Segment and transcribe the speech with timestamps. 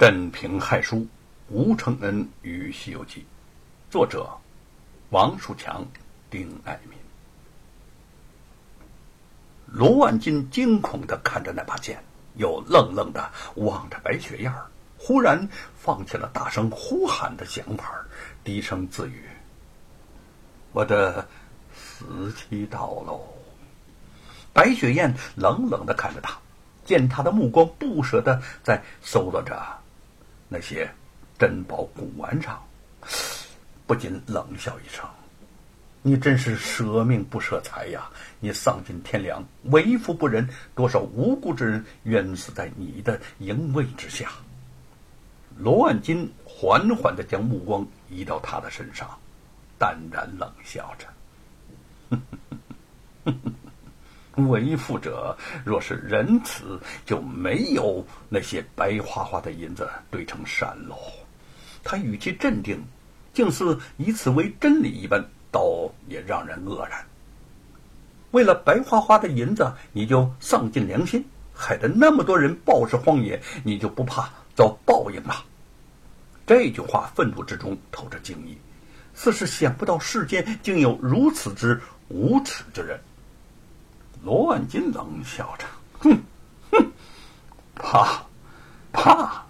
[0.00, 1.06] 镇平害书，
[1.50, 3.20] 吴承恩与《西游记》，
[3.92, 4.30] 作者
[5.10, 5.86] 王树强、
[6.30, 6.98] 丁爱民。
[9.66, 12.02] 罗万金惊恐的看着那把剑，
[12.36, 14.64] 又愣愣的望着白雪燕儿，
[14.96, 15.46] 忽然
[15.76, 18.02] 放弃了大声呼喊的想法，
[18.42, 19.24] 低声自语
[20.72, 21.28] ：“我的
[21.74, 23.20] 死期到喽。”
[24.54, 26.38] 白雪燕冷冷的看着他，
[26.86, 29.76] 见他的目光不舍的在搜罗着。
[30.52, 30.90] 那些
[31.38, 32.60] 珍宝古玩上，
[33.86, 35.08] 不禁冷笑一声
[36.02, 38.10] ：“你真是舍命不舍财呀！
[38.40, 44.28] 你丧尽天良，为富不仁，多少无辜之人冤死在你的淫威之下。”
[45.56, 49.08] 罗万金缓缓的将目光移到他的身上，
[49.78, 52.18] 淡然冷笑着
[54.48, 60.96] ：“为富者若是仁慈，就没有那些白花花的银子堆成山喽。
[61.84, 62.82] 他语气镇定，
[63.32, 67.04] 竟似以此为真理一般，倒也让人愕然。
[68.32, 71.24] 为了白花花的银子，你就丧尽良心，
[71.54, 75.36] 害得那么多人暴尸荒野，你就不怕遭报应吗？
[76.46, 78.58] 这句话愤怒之中透着惊异，
[79.14, 83.00] 似是想不到世间竟有如此之无耻之人。
[84.22, 85.66] 罗万金冷笑着
[85.98, 86.22] ：“哼，
[86.70, 86.92] 哼，
[87.74, 88.22] 怕，
[88.92, 89.42] 怕，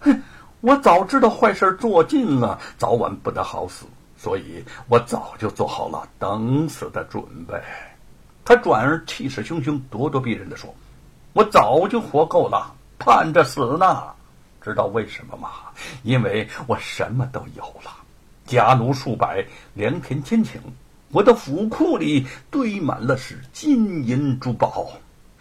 [0.00, 0.22] 哼！
[0.60, 7.54] 我早知道坏事做尽了，早晚不得好死，所以我早就做好了等死的准备。”
[8.44, 10.74] 他转而气势汹汹、咄咄逼人的说
[11.34, 14.04] ：“我早就活够了，盼着死呢。
[14.62, 15.50] 知道为什么吗？
[16.02, 17.90] 因为我什么都有了，
[18.46, 20.58] 家奴数百，良田千顷。”
[21.10, 24.92] 我的府库里堆满了是金银珠宝。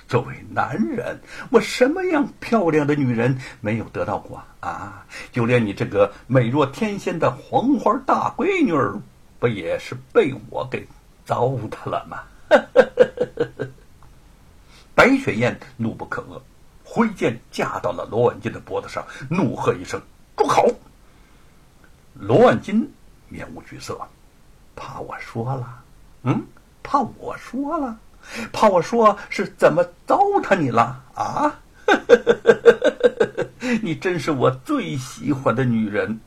[0.08, 1.20] 作为男人，
[1.52, 5.06] 我什么样漂亮的女人没有得到过啊？
[5.34, 9.02] 就连你这个美若天仙的黄花大闺女，
[9.38, 10.88] 不也是被我给
[11.26, 12.24] 糟蹋了吗？
[14.96, 16.42] 白雪燕怒不可遏，
[16.86, 20.02] 挥剑架到了罗万金的脖子上，怒喝一声
[20.38, 20.74] ：“住口！”
[22.16, 22.90] 罗万金
[23.28, 24.00] 面无惧色。
[24.78, 25.84] 怕我说了，
[26.22, 26.46] 嗯，
[26.84, 27.98] 怕我说了，
[28.54, 31.60] 怕我说是怎么糟蹋你了啊？
[33.82, 36.20] 你真是我最喜欢的女人，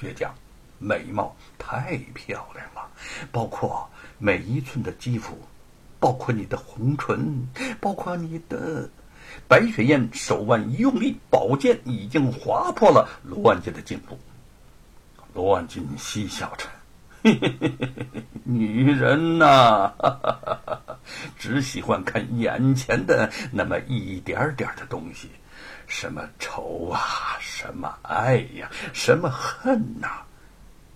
[0.00, 0.34] 倔强，
[0.78, 2.88] 美貌太漂亮了，
[3.30, 3.88] 包括
[4.18, 5.38] 每一寸的肌肤，
[6.00, 7.46] 包括你的红唇，
[7.80, 8.88] 包括你的……
[9.48, 14.18] 白雪燕手腕一用力，宝剑已经划破了罗万金的颈部。
[15.34, 16.64] 罗万金嬉笑着。
[17.22, 19.92] 嘿嘿嘿嘿女人呐，
[21.36, 25.30] 只喜欢看眼前的那么一点点的东西，
[25.86, 30.08] 什么仇啊，什么爱呀，什么恨呐？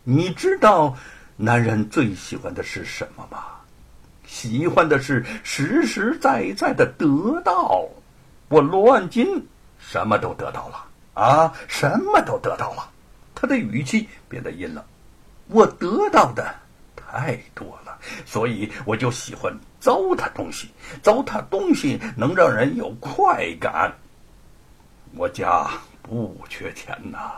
[0.05, 0.97] 你知道
[1.37, 3.45] 男人最喜欢的是什么吗？
[4.27, 7.85] 喜欢的是实实在在的得到。
[8.49, 9.45] 我罗万金
[9.79, 12.89] 什么都得到了啊，什么都得到了。
[13.35, 14.85] 他的语气变得阴冷。
[15.51, 16.55] 我得到的
[16.95, 20.69] 太多了，所以我就喜欢糟蹋东西。
[21.03, 23.93] 糟蹋东西能让人有快感。
[25.17, 25.69] 我家
[26.03, 27.33] 不缺钱呐，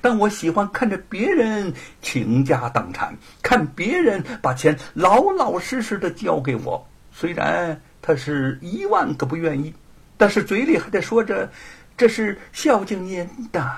[0.00, 6.88] 但我喜欢看着别人倾家荡产，看别人把钱老老实实的交给我。
[7.12, 9.74] 虽然他是一万个不愿意，
[10.16, 11.50] 但是嘴里还得说着
[11.98, 13.76] 这是孝敬您的。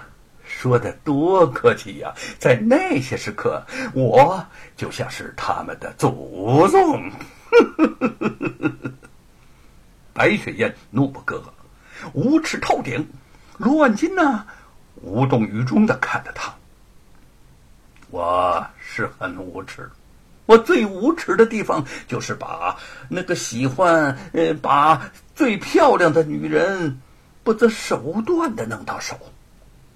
[0.59, 2.13] 说的多客气呀！
[2.39, 4.45] 在那些时刻，我
[4.77, 7.11] 就像是他们的祖宗。
[10.13, 11.45] 白雪燕怒不可遏，
[12.13, 13.09] 无耻透顶。
[13.57, 14.45] 罗万金呢，
[14.97, 16.53] 无动于衷的看着他。
[18.11, 19.89] 我是很无耻，
[20.47, 22.77] 我最无耻的地方就是把
[23.09, 27.01] 那个喜欢呃把最漂亮的女人
[27.45, 29.17] 不择手段的弄到手。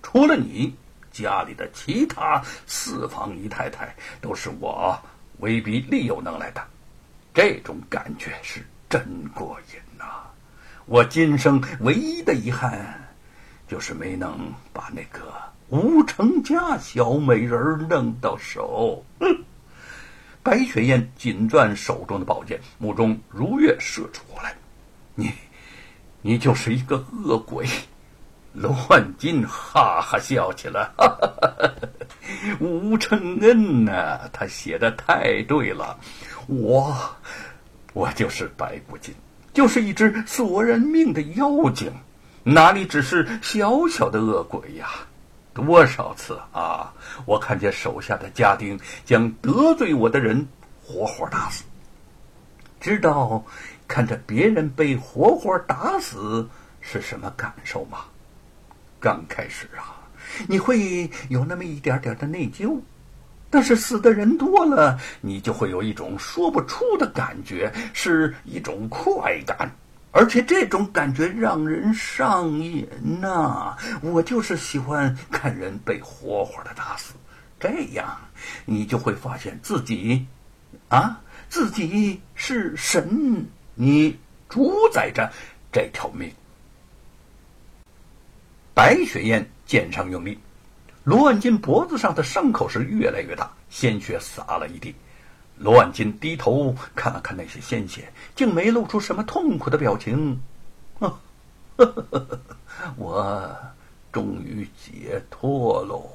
[0.05, 0.73] 除了你，
[1.11, 4.97] 家里的其他四房姨太太都是我
[5.39, 6.63] 威逼利诱弄来的，
[7.33, 9.03] 这种感觉是真
[9.35, 10.05] 过瘾呐！
[10.85, 13.09] 我今生唯一的遗憾，
[13.67, 15.33] 就是没能把那个
[15.71, 19.03] 吴成家小美人弄到手。
[20.43, 24.55] 白雪燕紧攥手中的宝剑，目中如月射出过来。
[25.15, 25.33] 你，
[26.21, 27.67] 你就是一个恶鬼！
[28.55, 31.63] 罗万金哈哈笑起来，哈 哈
[32.61, 35.99] 吴承恩呐，他写的太对了，
[36.47, 36.97] 我，
[37.93, 39.13] 我就是白骨精，
[39.53, 41.93] 就是一只索人命的妖精，
[42.45, 44.89] 哪里只是小小的恶鬼呀？
[45.53, 46.93] 多少次啊，
[47.27, 50.47] 我看见手下的家丁将得罪我的人
[50.83, 51.65] 活活打死。
[52.81, 53.45] 知道
[53.89, 56.49] 看着别人被活活打死
[56.81, 57.99] 是什么感受吗？
[59.05, 60.01] 刚开始啊，
[60.49, 62.81] 你会有那么一点点的内疚，
[63.51, 69.71] 但是死的人多了，你就会有一种说不出的感觉，是一种快感。
[70.11, 72.89] 而且这种感觉让人上瘾
[73.21, 73.77] 呐！
[74.01, 77.13] 我就是喜欢看人被活活的打死，
[77.61, 78.17] 这样
[78.65, 80.27] 你就会发现自己，
[80.89, 84.19] 啊，自己是神，你
[84.49, 85.31] 主宰着
[85.71, 86.33] 这条命。
[88.75, 90.37] 白雪燕剑上用力，
[91.05, 94.95] 罗万金脖子上的伤口是越来越大，鲜血洒了一地。
[95.57, 100.41] 罗万金低头看了看那些鲜血，竟没露出什么痛苦的表情。
[100.99, 101.17] 呵
[101.77, 102.41] 呵呵呵，
[102.99, 103.57] 我
[104.13, 106.11] 终于解脱喽！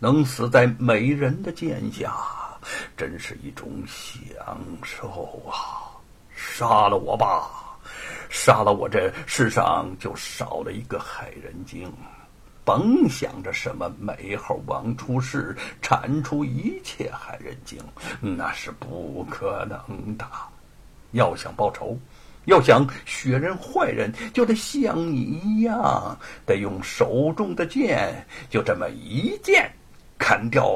[0.00, 2.12] 能死在美人的剑下，
[2.96, 5.94] 真是一种享受啊！
[6.34, 7.63] 杀了我吧，
[8.44, 11.90] 杀了我，这世上就少了一个害人精。
[12.62, 17.82] 甭想着什么美猴王出世，铲除一切害人精，
[18.20, 20.26] 那是不可能的。
[21.12, 21.98] 要想报仇，
[22.44, 26.14] 要想雪人坏人，就得像你一样，
[26.44, 29.72] 得用手中的剑，就这么一剑，
[30.18, 30.66] 砍掉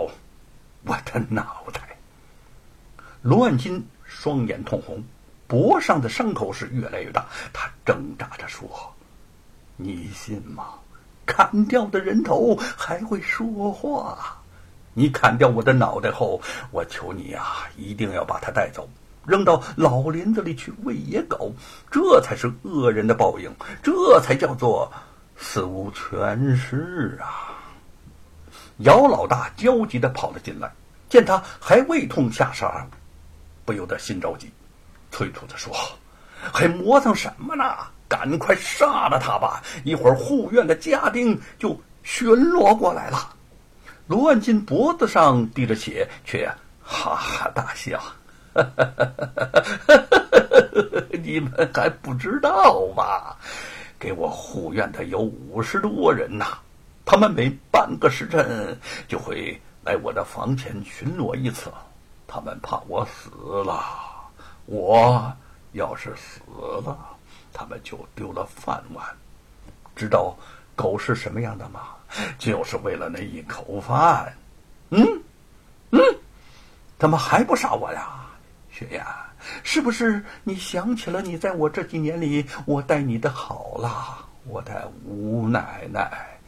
[0.86, 1.82] 我的脑袋。
[3.20, 5.04] 罗万金双眼通红，
[5.48, 8.94] 脖上的伤口是越来越大，他挣扎着说
[9.76, 10.74] ：“你信吗？”
[11.26, 14.42] 砍掉的人头还会说话。
[14.94, 16.40] 你砍掉我的脑袋后，
[16.70, 18.88] 我求你呀，一定要把它带走，
[19.26, 21.52] 扔到老林子里去喂野狗。
[21.90, 24.92] 这才是恶人的报应，这才叫做
[25.36, 27.60] 死无全尸啊！
[28.78, 30.72] 姚老大焦急的跑了进来，
[31.08, 32.88] 见他还未痛下杀，
[33.64, 34.50] 不由得心着急，
[35.10, 35.74] 催促着说
[36.52, 37.64] ：“还磨蹭什么呢？”
[38.08, 39.62] 赶快杀了他吧！
[39.84, 43.34] 一会儿护院的家丁就巡逻过来了。
[44.06, 46.50] 罗万金脖子上滴着血，却
[46.82, 48.02] 哈哈大笑
[51.22, 53.36] ：“你们还不知道吧？
[53.98, 56.56] 给我护院的有五十多人呐，
[57.04, 58.74] 他们每半个时辰
[59.06, 61.70] 就会来我的房前巡逻一次。
[62.26, 63.28] 他们怕我死
[63.64, 63.84] 了，
[64.68, 65.32] 我
[65.72, 66.40] 要是死
[66.84, 66.96] 了。”
[67.52, 69.04] 他们就丢了饭碗，
[69.96, 70.36] 知道
[70.76, 71.80] 狗是什么样的吗？
[72.38, 74.32] 就是为了那一口饭。
[74.90, 75.04] 嗯，
[75.90, 76.00] 嗯，
[76.98, 78.26] 怎么还不杀我呀，
[78.70, 79.02] 雪雁？
[79.64, 84.24] 是不是你想起了你在我这几年里我待你的好了？
[84.46, 86.38] 我的吴奶奶，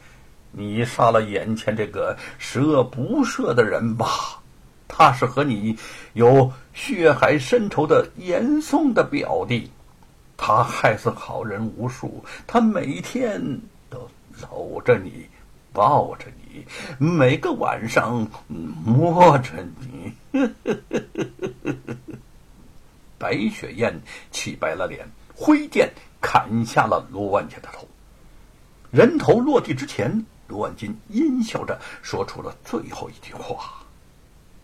[0.51, 4.40] 你杀了眼前这个十恶不赦的人吧？
[4.93, 5.77] 他是和你
[6.13, 9.71] 有血海深仇的严嵩的表弟。
[10.35, 13.41] 他害死好人无数，他每天
[13.89, 14.09] 都
[14.41, 15.25] 搂着你，
[15.71, 16.65] 抱着你，
[16.97, 18.27] 每个晚上
[18.83, 20.13] 摸着你。
[23.17, 23.97] 白雪燕
[24.31, 25.89] 气白了脸，挥剑
[26.19, 27.87] 砍下了罗万金的头。
[28.89, 33.75] 人头落地之前，罗万金阴笑着说出了最后一句话：“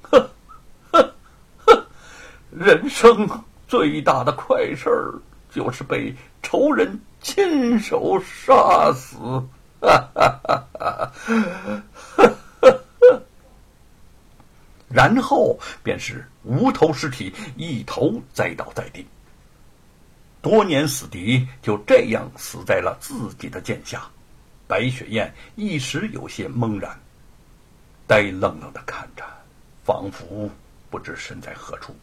[0.02, 0.30] 呵，
[0.92, 1.16] 呵，
[1.66, 1.86] 呵，
[2.52, 3.28] 人生
[3.68, 5.14] 最大的快事儿。”
[5.50, 6.14] 就是被
[6.44, 9.18] 仇人亲手杀死，
[9.80, 11.00] 哈哈哈哈
[12.16, 12.28] 哈
[12.62, 13.22] 哈
[14.88, 19.08] 然后便是无头尸体一头栽倒在地。
[20.42, 24.04] 多年死敌就这样死在了自己的剑下，
[24.68, 27.00] 白雪燕一时有些懵然，
[28.06, 29.24] 呆愣愣的看着，
[29.88, 30.50] 仿佛
[30.90, 31.96] 不知身在何处。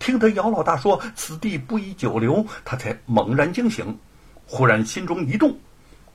[0.00, 3.96] 听得姚老大说此地不宜久留，他才猛然惊醒，
[4.44, 5.56] 忽然心中一动，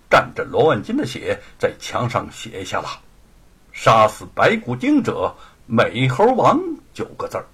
[0.09, 2.89] 蘸着罗万金的血在墙上写下了
[3.71, 5.33] “杀死白骨精者，
[5.65, 6.59] 美猴王”
[6.93, 7.45] 九个字儿。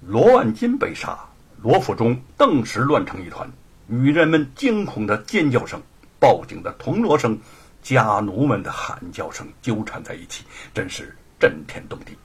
[0.00, 1.16] 罗万金被杀，
[1.62, 3.48] 罗府中顿时乱成一团，
[3.86, 5.80] 女人们惊恐的尖叫声、
[6.18, 7.38] 报警的铜锣声、
[7.84, 10.42] 家奴们的喊叫声纠缠在一起，
[10.74, 12.16] 真是震天动地。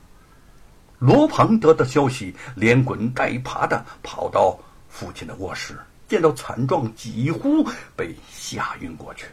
[1.00, 5.77] 罗庞得到消息，连滚带爬的跑到父亲的卧室，
[6.08, 9.25] 见到惨状，几乎被吓晕过去。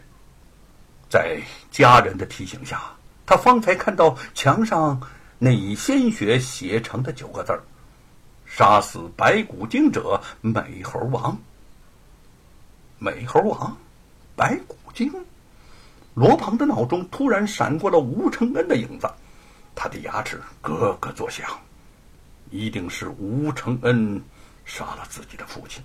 [1.09, 2.81] 在家人的提醒下，
[3.25, 5.01] 他方才看到墙上
[5.37, 7.57] 那以鲜血写成的九个字
[8.45, 11.37] ：“杀死白骨精者，美猴王。”
[12.99, 13.75] 美猴王，
[14.35, 15.11] 白骨精。
[16.13, 19.09] 罗庞的脑中突然闪过了吴承恩的影子，
[19.75, 21.45] 他的牙齿咯咯作响，
[22.49, 24.21] 一定是吴承恩
[24.65, 25.83] 杀了自己的父亲。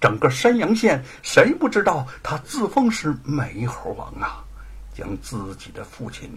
[0.00, 4.44] 整个山阳县谁不知道他自封是美猴王啊？
[4.92, 6.30] 将自己的父亲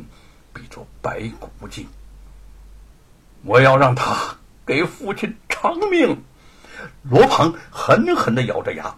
[0.53, 1.85] 比作白骨精，
[3.43, 6.23] 我要让他给父亲偿命！
[7.03, 8.95] 罗鹏狠狠的咬着牙，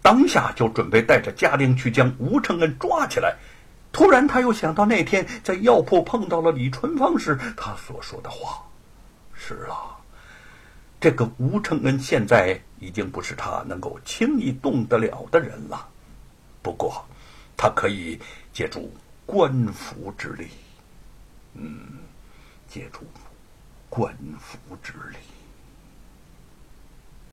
[0.00, 3.36] 当下就准备带着家丁去将吴承恩抓起来。
[3.94, 8.60] 突然，他又想到那天在药铺碰到了李春芳时，他所说的话。
[9.32, 9.96] 是啊，
[11.00, 15.88] 这个吴承恩现在已经不是他能够轻易动得了的人了。
[16.60, 17.06] 不过，
[17.56, 18.18] 他可以
[18.52, 18.92] 借助
[19.24, 20.48] 官府之力。
[21.54, 22.00] 嗯，
[22.68, 23.00] 借助
[23.88, 25.16] 官府之力。